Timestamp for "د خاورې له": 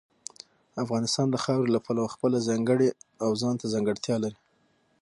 1.31-1.79